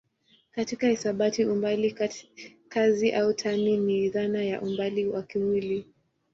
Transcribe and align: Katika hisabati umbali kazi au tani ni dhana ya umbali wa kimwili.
Katika 0.51 0.87
hisabati 0.87 1.45
umbali 1.45 1.95
kazi 2.69 3.11
au 3.11 3.33
tani 3.33 3.77
ni 3.77 4.09
dhana 4.09 4.43
ya 4.43 4.61
umbali 4.61 5.05
wa 5.07 5.23
kimwili. 5.23 5.85